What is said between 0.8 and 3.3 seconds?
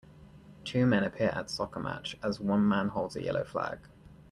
men appear at soccer match as one man holds a